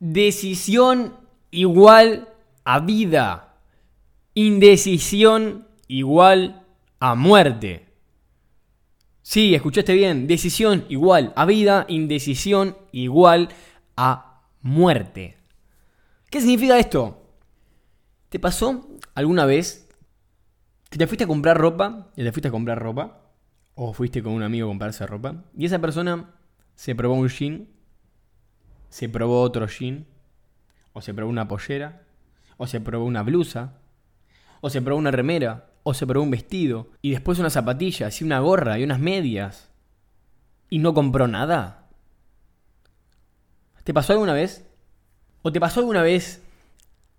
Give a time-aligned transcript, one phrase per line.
[0.00, 1.16] Decisión
[1.50, 2.28] igual
[2.64, 3.54] a vida.
[4.34, 6.66] Indecisión igual
[6.98, 7.86] a muerte.
[9.22, 10.26] Sí, escuchaste bien.
[10.26, 13.50] Decisión igual a vida, indecisión igual
[13.96, 15.36] a muerte.
[16.30, 17.22] ¿Qué significa esto?
[18.28, 19.88] ¿Te pasó alguna vez
[20.88, 22.10] que te fuiste a comprar ropa?
[22.16, 23.32] Te fuiste a comprar ropa.
[23.74, 25.44] O fuiste con un amigo a comprarse ropa.
[25.56, 26.34] Y esa persona
[26.74, 27.68] se probó un jean.
[28.90, 30.06] Se probó otro jean.
[30.92, 32.02] O se probó una pollera.
[32.58, 33.72] O se probó una blusa.
[34.60, 38.24] O se probó una remera o se probó un vestido, y después unas zapatillas, y
[38.24, 39.70] una gorra, y unas medias,
[40.68, 41.88] y no compró nada?
[43.84, 44.66] ¿Te pasó alguna vez?
[45.42, 46.42] ¿O te pasó alguna vez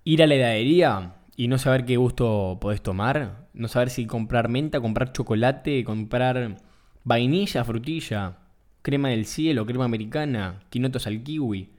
[0.03, 3.47] ir a la heladería y no saber qué gusto podés tomar?
[3.53, 6.57] No saber si comprar menta, comprar chocolate, comprar
[7.03, 8.37] vainilla, frutilla,
[8.81, 11.73] crema del cielo, crema americana, quinotos al kiwi.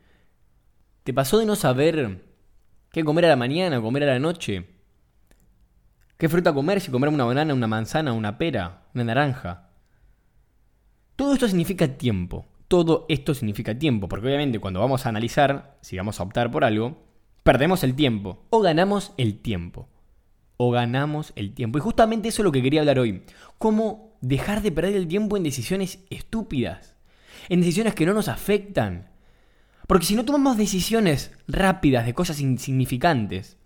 [1.05, 2.25] ¿Te pasó de no saber
[2.91, 4.67] qué comer a la mañana, comer a la noche?
[6.17, 6.81] ¿Qué fruta comer?
[6.81, 9.71] Si comer una banana, una manzana, una pera, una naranja.
[11.17, 12.47] Todo esto significa tiempo.
[12.69, 16.65] Todo esto significa tiempo, porque obviamente cuando vamos a analizar, si vamos a optar por
[16.65, 17.05] algo,
[17.43, 19.89] perdemos el tiempo o ganamos el tiempo.
[20.57, 21.79] O ganamos el tiempo.
[21.79, 23.25] Y justamente eso es lo que quería hablar hoy.
[23.59, 26.92] Cómo dejar de perder el tiempo en decisiones estúpidas.
[27.49, 29.11] En decisiones que no nos afectan.
[29.87, 33.57] Porque si no tomamos decisiones rápidas de cosas insignificantes,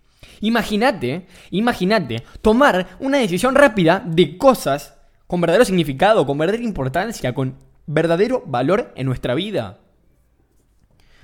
[0.41, 7.55] Imagínate, imagínate tomar una decisión rápida de cosas con verdadero significado, con verdadera importancia, con
[7.85, 9.79] verdadero valor en nuestra vida.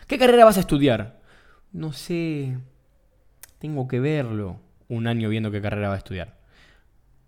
[0.07, 1.21] ¿Qué carrera vas a estudiar?
[1.71, 2.57] No sé.
[3.59, 4.59] Tengo que verlo.
[4.89, 6.37] Un año viendo qué carrera vas a estudiar.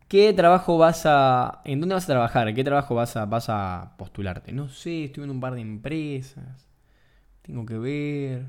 [0.07, 1.61] ¿Qué trabajo vas a...
[1.65, 2.53] ¿En dónde vas a trabajar?
[2.53, 4.51] ¿Qué trabajo vas a, vas a postularte?
[4.51, 6.67] No sé, estoy en un par de empresas.
[7.41, 8.45] Tengo que ver.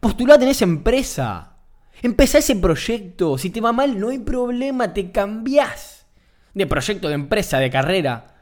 [0.00, 1.56] Postulate en esa empresa.
[2.02, 3.38] Empezá ese proyecto.
[3.38, 6.06] Si te va mal, no hay problema, te cambiás
[6.54, 8.34] de proyecto, de empresa, de carrera.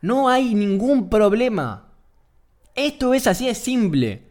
[0.00, 1.92] No hay ningún problema.
[2.74, 4.30] Esto es así, es simple.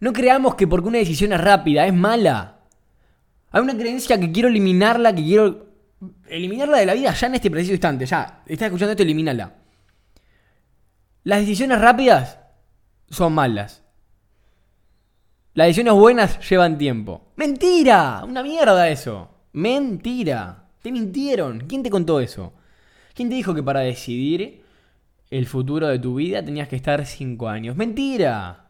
[0.00, 2.55] No creamos que porque una decisión es rápida, es mala.
[3.56, 5.68] Hay una creencia que quiero eliminarla, que quiero
[6.28, 8.04] eliminarla de la vida ya en este preciso instante.
[8.04, 9.54] Ya, estás escuchando esto, elimínala.
[11.24, 12.38] Las decisiones rápidas
[13.08, 13.82] son malas.
[15.54, 17.32] Las decisiones buenas llevan tiempo.
[17.36, 18.22] ¡Mentira!
[18.24, 19.30] Una mierda eso.
[19.52, 20.68] Mentira.
[20.82, 21.60] Te mintieron.
[21.60, 22.52] ¿Quién te contó eso?
[23.14, 24.64] ¿Quién te dijo que para decidir
[25.30, 27.74] el futuro de tu vida tenías que estar 5 años?
[27.74, 28.65] ¡Mentira!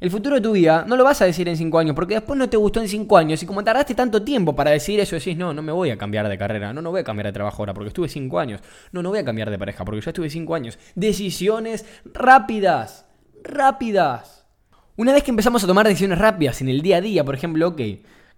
[0.00, 2.38] El futuro de tu vida no lo vas a decir en 5 años porque después
[2.38, 5.36] no te gustó en 5 años y como tardaste tanto tiempo para decir eso, decís,
[5.36, 7.60] no, no me voy a cambiar de carrera, no, no voy a cambiar de trabajo
[7.60, 8.62] ahora porque estuve 5 años,
[8.92, 10.78] no, no voy a cambiar de pareja porque ya estuve 5 años.
[10.94, 13.04] Decisiones rápidas,
[13.44, 14.46] rápidas.
[14.96, 17.68] Una vez que empezamos a tomar decisiones rápidas en el día a día, por ejemplo,
[17.68, 17.82] ok,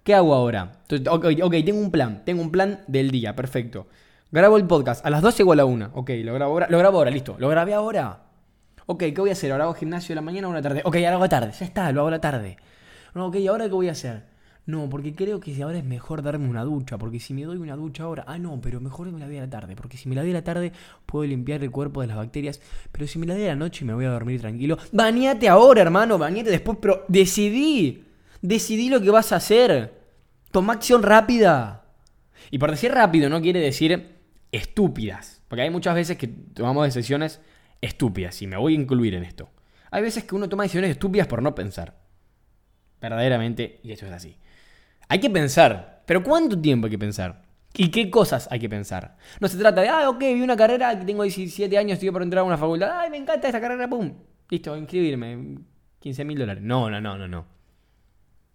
[0.02, 0.80] ¿qué hago ahora?
[1.08, 3.86] ok, tengo un plan, tengo un plan del día, perfecto.
[4.32, 5.90] Grabo el podcast a las 12 o a la 1.
[5.94, 7.36] Ok, lo grabo ahora, lo grabo ahora, listo.
[7.38, 8.31] Lo grabé ahora.
[8.86, 9.52] Ok, ¿qué voy a hacer?
[9.52, 10.82] ¿Ahora hago gimnasio de la mañana o a la tarde?
[10.84, 12.56] Ok, ahora hago la tarde, ya está, lo hago a la tarde.
[13.14, 14.24] No, ok, ¿ahora qué voy a hacer?
[14.64, 17.74] No, porque creo que ahora es mejor darme una ducha, porque si me doy una
[17.74, 20.14] ducha ahora, ah no, pero mejor me la doy a la tarde, porque si me
[20.14, 20.72] la doy a la tarde
[21.04, 22.60] puedo limpiar el cuerpo de las bacterias,
[22.92, 24.78] pero si me la doy a la noche me voy a dormir tranquilo.
[24.92, 28.04] Bañate ahora, hermano, bañate después, pero decidí,
[28.40, 30.00] decidí lo que vas a hacer.
[30.52, 31.84] Toma acción rápida.
[32.52, 34.20] Y por decir rápido no quiere decir
[34.52, 37.40] estúpidas, porque hay muchas veces que tomamos decisiones
[37.82, 39.50] estúpidas y me voy a incluir en esto.
[39.90, 41.98] Hay veces que uno toma decisiones estúpidas por no pensar.
[43.00, 44.38] Verdaderamente, y eso es así.
[45.08, 47.42] Hay que pensar, pero ¿cuánto tiempo hay que pensar?
[47.74, 49.16] ¿Y qué cosas hay que pensar?
[49.40, 52.40] No se trata de, ah, ok, vi una carrera, tengo 17 años, estoy por entrar
[52.40, 54.12] a una facultad, ay, me encanta esta carrera, pum,
[54.48, 55.58] listo, inscribirme,
[55.98, 56.62] 15 mil dólares.
[56.62, 57.46] No, no, no, no, no.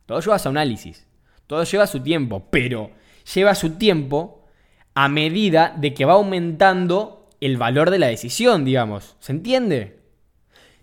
[0.06, 1.06] Todo lleva su análisis,
[1.48, 2.92] todo lleva su tiempo, pero
[3.34, 4.46] lleva su tiempo
[4.94, 9.16] a medida de que va aumentando el valor de la decisión, digamos.
[9.20, 10.00] ¿Se entiende?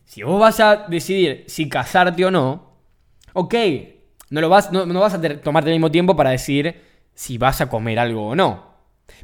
[0.04, 2.74] Si vos vas a decidir si casarte o no,
[3.32, 3.54] ok,
[4.30, 6.80] no, lo vas, no, vas a tomarte el mismo tiempo para decir
[7.14, 8.74] si vas a comer algo o no.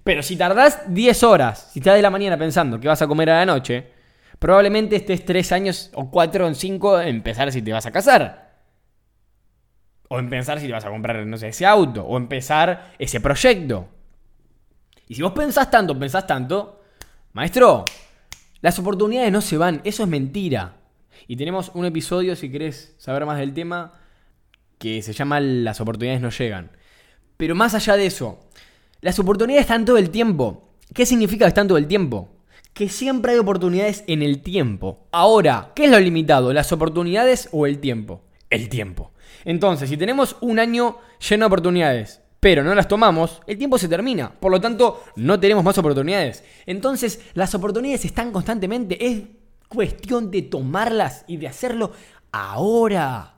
[0.05, 3.31] Pero si tardás 10 horas, si estás de la mañana pensando que vas a comer
[3.31, 3.87] a la noche,
[4.39, 8.51] probablemente estés 3 años o 4 o 5 en pensar si te vas a casar.
[10.09, 12.05] O en pensar si te vas a comprar, no sé, ese auto.
[12.05, 13.89] O empezar ese proyecto.
[15.07, 16.80] Y si vos pensás tanto, pensás tanto,
[17.33, 17.85] maestro,
[18.61, 19.81] las oportunidades no se van.
[19.85, 20.77] Eso es mentira.
[21.27, 23.93] Y tenemos un episodio, si querés saber más del tema,
[24.79, 26.71] que se llama Las oportunidades no llegan.
[27.37, 28.41] Pero más allá de eso,
[29.01, 30.75] las oportunidades están todo el tiempo.
[30.95, 32.41] ¿Qué significa que están todo el tiempo?
[32.75, 35.07] que siempre hay oportunidades en el tiempo.
[35.13, 36.53] Ahora, ¿qué es lo limitado?
[36.53, 38.23] ¿Las oportunidades o el tiempo?
[38.49, 39.13] El tiempo.
[39.45, 40.99] Entonces, si tenemos un año
[41.29, 44.33] lleno de oportunidades, pero no las tomamos, el tiempo se termina.
[44.33, 46.43] Por lo tanto, no tenemos más oportunidades.
[46.65, 49.07] Entonces, las oportunidades están constantemente.
[49.07, 49.23] Es
[49.69, 51.93] cuestión de tomarlas y de hacerlo
[52.33, 53.35] ahora.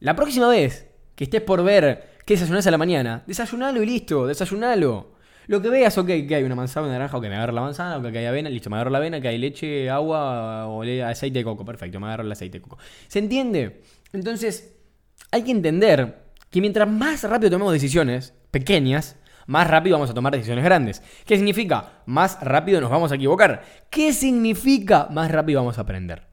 [0.00, 4.26] La próxima vez que estés por ver qué desayunas a la mañana, desayunalo y listo,
[4.26, 5.18] desayunalo.
[5.46, 7.96] Lo que veas, ok, que hay una manzana, una naranja, ok, me agarro la manzana,
[7.96, 11.38] ok, que hay avena, listo, me agarro la avena, que hay leche, agua o aceite
[11.38, 12.78] de coco, perfecto, me agarro el aceite de coco.
[13.08, 13.82] ¿Se entiende?
[14.12, 14.76] Entonces,
[15.30, 19.16] hay que entender que mientras más rápido tomemos decisiones pequeñas,
[19.46, 21.02] más rápido vamos a tomar decisiones grandes.
[21.24, 22.02] ¿Qué significa?
[22.06, 23.64] Más rápido nos vamos a equivocar.
[23.90, 25.08] ¿Qué significa?
[25.10, 26.26] Más rápido vamos a aprender.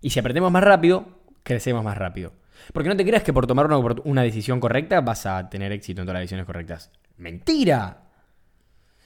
[0.00, 2.32] Y si aprendemos más rápido, crecemos más rápido.
[2.72, 6.02] Porque no te creas que por tomar una, una decisión correcta vas a tener éxito
[6.02, 6.90] en todas las decisiones correctas.
[7.16, 8.02] Mentira.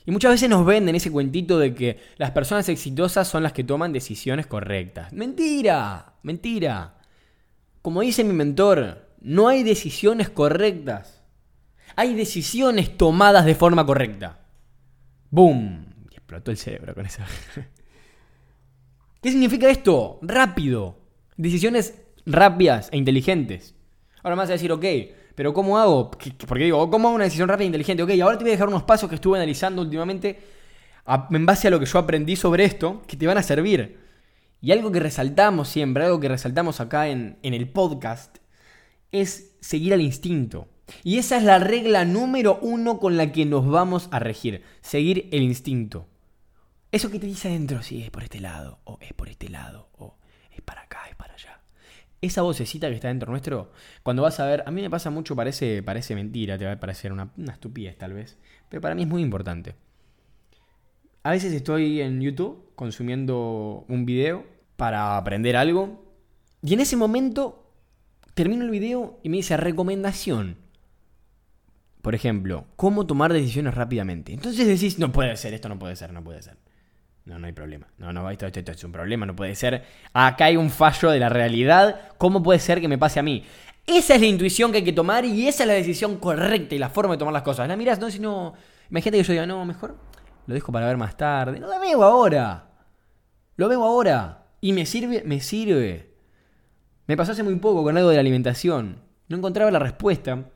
[0.07, 3.65] Y muchas veces nos venden ese cuentito de que las personas exitosas son las que
[3.65, 5.13] toman decisiones correctas.
[5.13, 6.95] Mentira, mentira.
[7.81, 11.24] Como dice mi mentor, no hay decisiones correctas.
[11.97, 14.41] Hay decisiones tomadas de forma correcta.
[15.31, 15.87] ¡Boom!
[16.11, 17.23] Y explotó el cerebro con eso.
[19.23, 20.19] ¿Qué significa esto?
[20.23, 20.99] Rápido.
[21.37, 21.95] Decisiones
[22.27, 23.75] rápidas e inteligentes.
[24.23, 24.85] Ahora me vas a decir, ok,
[25.35, 26.11] pero ¿cómo hago?
[26.11, 28.03] Porque digo, ¿cómo hago una decisión rápida e inteligente?
[28.03, 30.39] Ok, ahora te voy a dejar unos pasos que estuve analizando últimamente
[31.31, 33.99] en base a lo que yo aprendí sobre esto, que te van a servir.
[34.61, 38.39] Y algo que resaltamos siempre, algo que resaltamos acá en, en el podcast,
[39.13, 40.69] es seguir al instinto.
[41.03, 45.29] Y esa es la regla número uno con la que nos vamos a regir, seguir
[45.33, 46.07] el instinto.
[46.93, 49.89] Eso que te dice adentro, si es por este lado, o es por este lado,
[49.99, 50.17] o
[50.53, 51.61] es para acá, es para allá
[52.27, 53.71] esa vocecita que está dentro nuestro,
[54.03, 56.81] cuando vas a ver, a mí me pasa mucho, parece, parece mentira, te va a
[56.81, 58.39] parecer una, una estupidez tal vez,
[58.69, 59.75] pero para mí es muy importante.
[61.23, 64.45] A veces estoy en YouTube consumiendo un video
[64.77, 66.05] para aprender algo
[66.63, 67.71] y en ese momento
[68.35, 70.64] termino el video y me dice recomendación.
[72.05, 74.35] Por ejemplo, cómo tomar decisiones rápidamente.
[74.35, 76.59] Entonces decís, no puede ser, esto no puede ser, no puede ser.
[77.25, 77.87] No, no hay problema.
[77.97, 79.83] No, no, esto, esto, es un problema, no puede ser.
[80.13, 82.13] Acá hay un fallo de la realidad.
[82.19, 83.43] ¿Cómo puede ser que me pase a mí?
[83.87, 86.79] Esa es la intuición que hay que tomar y esa es la decisión correcta y
[86.79, 87.67] la forma de tomar las cosas.
[87.67, 88.53] La miras, no, si no.
[88.91, 89.97] Imagínate que yo diga, no, mejor
[90.47, 91.59] lo dejo para ver más tarde.
[91.59, 92.69] No lo veo ahora.
[93.57, 94.49] Lo veo ahora.
[94.61, 96.13] Y me sirve, me sirve.
[97.07, 99.01] Me pasó hace muy poco con algo de la alimentación.
[99.29, 100.51] No encontraba la respuesta.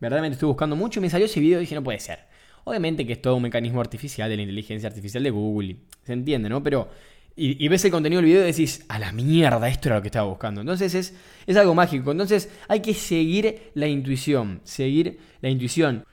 [0.00, 2.20] Verdaderamente estuve buscando mucho y me salió ese video y dije, no puede ser.
[2.64, 6.48] Obviamente que es todo un mecanismo artificial de la inteligencia artificial de Google, se entiende,
[6.48, 6.62] ¿no?
[6.62, 6.88] Pero,
[7.34, 10.08] y, ves el contenido del video y decís, a la mierda, esto era lo que
[10.08, 10.60] estaba buscando.
[10.60, 11.14] Entonces es,
[11.46, 12.10] es algo mágico.
[12.12, 16.04] Entonces hay que seguir la intuición, seguir la intuición.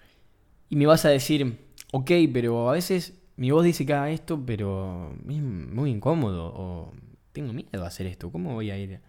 [0.69, 1.57] Y me vas a decir,
[1.91, 6.93] ok, pero a veces mi voz dice que haga esto, pero es muy incómodo o
[7.33, 8.31] tengo miedo a hacer esto.
[8.31, 9.01] ¿Cómo voy a ir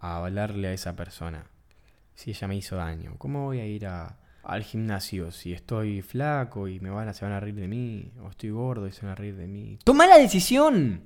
[0.00, 1.46] a hablarle a esa persona
[2.16, 3.14] si ella me hizo daño?
[3.18, 7.24] ¿Cómo voy a ir a al gimnasio si estoy flaco y me van a, se
[7.24, 9.78] van a reír de mí, o estoy gordo y se van a reír de mí.
[9.82, 11.02] Toma la decisión.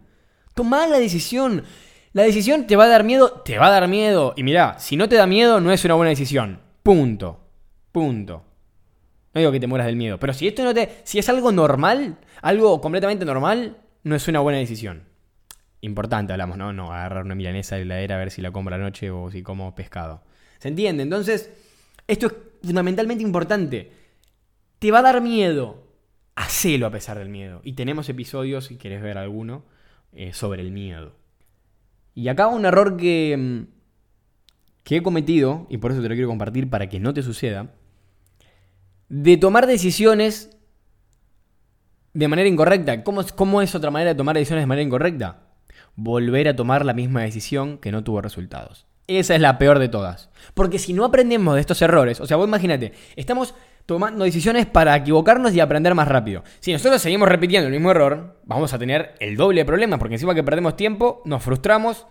[0.54, 1.64] Toma la decisión.
[2.12, 4.34] La decisión te va a dar miedo, te va a dar miedo.
[4.36, 6.60] Y mira, si no te da miedo, no es una buena decisión.
[6.82, 7.40] Punto.
[7.92, 8.44] Punto.
[9.32, 11.00] No digo que te mueras del miedo, pero si esto no te.
[11.04, 15.04] Si es algo normal, algo completamente normal, no es una buena decisión.
[15.80, 16.72] Importante, hablamos, ¿no?
[16.74, 19.42] No agarrar una milanesa de la heladera a ver si la compro anoche o si
[19.42, 20.24] como pescado.
[20.60, 21.02] ¿Se entiende?
[21.02, 21.50] Entonces,
[22.06, 23.92] esto es fundamentalmente importante.
[24.78, 25.88] Te va a dar miedo.
[26.36, 27.62] Hacelo a pesar del miedo.
[27.64, 29.64] Y tenemos episodios, si quieres ver alguno,
[30.12, 31.16] eh, sobre el miedo.
[32.14, 33.62] Y acá un error que, mm,
[34.84, 37.74] que he cometido, y por eso te lo quiero compartir para que no te suceda,
[39.08, 40.56] de tomar decisiones
[42.12, 43.02] de manera incorrecta.
[43.02, 45.42] ¿Cómo, ¿Cómo es otra manera de tomar decisiones de manera incorrecta?
[45.96, 48.89] Volver a tomar la misma decisión que no tuvo resultados.
[49.18, 50.30] Esa es la peor de todas.
[50.54, 54.94] Porque si no aprendemos de estos errores, o sea, vos imagínate, estamos tomando decisiones para
[54.94, 56.44] equivocarnos y aprender más rápido.
[56.60, 60.14] Si nosotros seguimos repitiendo el mismo error, vamos a tener el doble de problemas, porque
[60.14, 62.06] encima que perdemos tiempo, nos frustramos,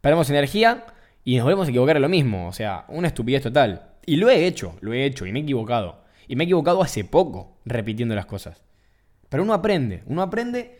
[0.00, 0.86] perdemos energía
[1.24, 2.46] y nos volvemos a equivocar en lo mismo.
[2.46, 3.96] O sea, una estupidez total.
[4.06, 6.04] Y lo he hecho, lo he hecho y me he equivocado.
[6.28, 8.62] Y me he equivocado hace poco repitiendo las cosas.
[9.28, 10.78] Pero uno aprende, uno aprende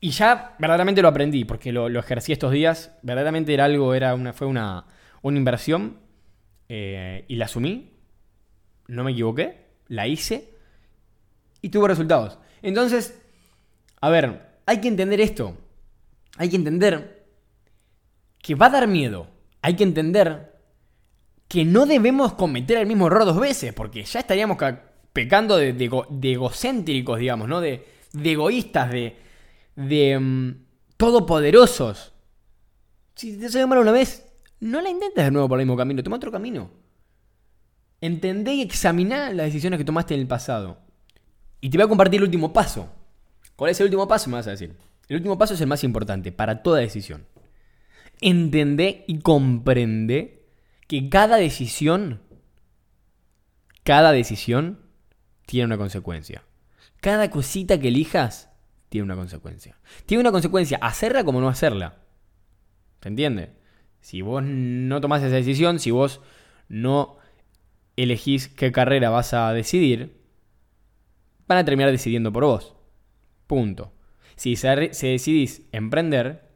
[0.00, 2.96] y ya verdaderamente lo aprendí, porque lo, ejercí estos días.
[3.02, 4.86] Verdaderamente era algo, era una, fue una,
[5.20, 5.98] una inversión.
[6.68, 7.92] Eh, y la asumí.
[8.88, 9.66] No me equivoqué.
[9.88, 10.54] La hice.
[11.60, 12.38] Y tuvo resultados.
[12.62, 13.20] Entonces,
[14.00, 15.58] a ver, hay que entender esto.
[16.38, 17.26] Hay que entender
[18.38, 19.28] que va a dar miedo.
[19.60, 20.58] Hay que entender
[21.46, 24.56] que no debemos cometer el mismo error dos veces, porque ya estaríamos
[25.12, 27.60] pecando de, egocéntricos, digamos, ¿no?
[27.60, 29.29] De, de egoístas, de,
[29.76, 30.64] de mm,
[30.96, 32.12] todopoderosos.
[33.14, 34.26] Si te salió mal una vez,
[34.60, 36.70] no la intentes de nuevo por el mismo camino, toma otro camino.
[38.00, 40.78] Entendé y examiná las decisiones que tomaste en el pasado.
[41.60, 42.88] Y te voy a compartir el último paso.
[43.56, 44.30] ¿Cuál es el último paso?
[44.30, 44.76] Me vas a decir.
[45.08, 47.26] El último paso es el más importante para toda decisión.
[48.20, 50.46] Entendé y comprende
[50.86, 52.20] que cada decisión,
[53.82, 54.80] cada decisión
[55.46, 56.44] tiene una consecuencia.
[57.00, 58.49] Cada cosita que elijas
[58.90, 59.78] tiene una consecuencia.
[60.04, 62.00] Tiene una consecuencia hacerla como no hacerla.
[63.00, 63.52] ¿Se entiende?
[64.00, 66.20] Si vos no tomás esa decisión, si vos
[66.68, 67.16] no
[67.96, 70.20] elegís qué carrera vas a decidir,
[71.46, 72.74] van a terminar decidiendo por vos.
[73.46, 73.92] Punto.
[74.36, 76.48] Si se, decidís emprender,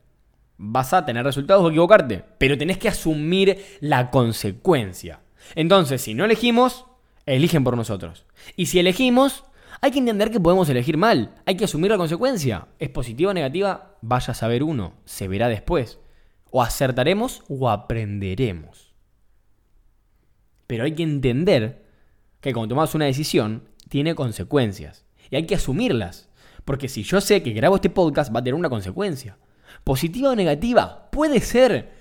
[0.57, 5.21] vas a tener resultados o equivocarte, pero tenés que asumir la consecuencia.
[5.55, 6.87] Entonces, si no elegimos,
[7.27, 8.25] eligen por nosotros.
[8.57, 9.45] Y si elegimos,
[9.81, 12.69] hay que entender que podemos elegir mal, hay que asumir la consecuencia.
[12.79, 13.97] ¿Es positiva o negativa?
[14.03, 15.99] Vaya a saber uno, se verá después.
[16.51, 18.95] O acertaremos o aprenderemos.
[20.67, 21.85] Pero hay que entender
[22.41, 25.05] que cuando tomas una decisión, tiene consecuencias.
[25.31, 26.29] Y hay que asumirlas.
[26.65, 29.37] Porque si yo sé que grabo este podcast, va a tener una consecuencia.
[29.83, 31.93] Positiva o negativa, puede ser.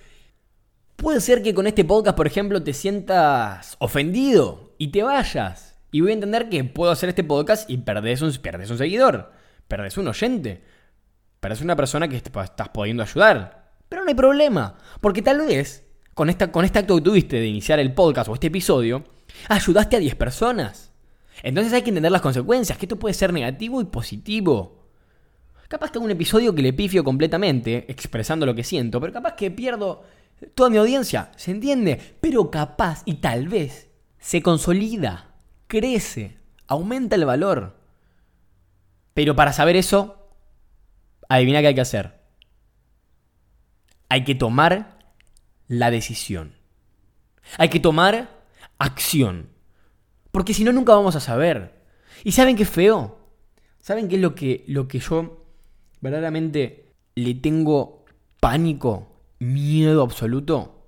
[0.95, 5.72] Puede ser que con este podcast, por ejemplo, te sientas ofendido y te vayas.
[5.93, 9.31] Y voy a entender que puedo hacer este podcast y perdés un, un seguidor,
[9.67, 10.63] perdés un oyente,
[11.39, 13.75] perdés una persona que estás pudiendo ayudar.
[13.87, 15.85] Pero no hay problema, porque tal vez
[16.15, 19.03] con, esta, con este acto que tuviste de iniciar el podcast o este episodio,
[19.49, 20.91] ayudaste a 10 personas.
[21.43, 24.87] Entonces hay que entender las consecuencias, que esto puede ser negativo y positivo.
[25.67, 29.35] Capaz que hago un episodio que le pifio completamente, expresando lo que siento, pero capaz
[29.35, 30.01] que pierdo
[30.55, 32.15] toda mi audiencia, ¿se entiende?
[32.19, 35.32] Pero capaz y tal vez se consolida,
[35.73, 36.37] crece,
[36.67, 37.75] aumenta el valor.
[39.15, 40.29] Pero para saber eso,
[41.27, 42.19] adivina qué hay que hacer.
[44.07, 44.99] Hay que tomar
[45.67, 46.53] la decisión.
[47.57, 48.29] Hay que tomar
[48.77, 49.49] acción.
[50.31, 51.81] Porque si no, nunca vamos a saber.
[52.23, 53.17] ¿Y saben qué feo?
[53.79, 55.43] ¿Saben qué es lo que, lo que yo
[56.01, 58.05] verdaderamente le tengo
[58.39, 59.07] pánico,
[59.39, 60.87] miedo absoluto?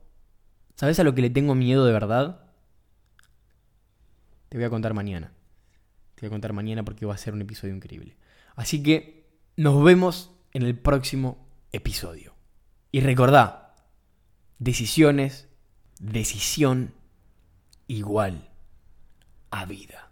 [0.76, 2.45] ¿Sabes a lo que le tengo miedo de verdad?
[4.56, 5.34] Te voy a contar mañana.
[6.16, 8.16] Te voy a contar mañana porque va a ser un episodio increíble.
[8.56, 12.36] Así que nos vemos en el próximo episodio.
[12.90, 13.76] Y recordá,
[14.58, 15.50] decisiones,
[16.00, 16.94] decisión
[17.88, 18.50] igual
[19.52, 20.05] a vida.